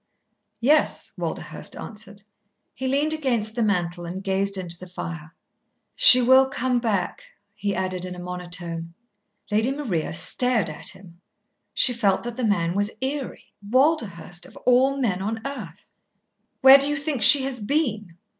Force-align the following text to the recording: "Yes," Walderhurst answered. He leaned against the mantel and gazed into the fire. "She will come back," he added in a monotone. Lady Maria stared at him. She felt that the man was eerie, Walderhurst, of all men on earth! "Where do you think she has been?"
"Yes," 0.59 1.11
Walderhurst 1.15 1.75
answered. 1.75 2.23
He 2.73 2.87
leaned 2.87 3.13
against 3.13 3.53
the 3.53 3.61
mantel 3.61 4.03
and 4.03 4.23
gazed 4.23 4.57
into 4.57 4.79
the 4.79 4.87
fire. 4.89 5.35
"She 5.95 6.23
will 6.23 6.49
come 6.49 6.79
back," 6.79 7.23
he 7.53 7.75
added 7.75 8.03
in 8.03 8.15
a 8.15 8.19
monotone. 8.19 8.95
Lady 9.51 9.69
Maria 9.69 10.11
stared 10.15 10.71
at 10.71 10.89
him. 10.89 11.21
She 11.75 11.93
felt 11.93 12.23
that 12.23 12.35
the 12.35 12.43
man 12.43 12.73
was 12.73 12.89
eerie, 12.99 13.53
Walderhurst, 13.69 14.47
of 14.47 14.57
all 14.65 14.97
men 14.97 15.21
on 15.21 15.39
earth! 15.45 15.91
"Where 16.61 16.79
do 16.79 16.87
you 16.89 16.95
think 16.95 17.21
she 17.21 17.43
has 17.43 17.59
been?" 17.59 18.17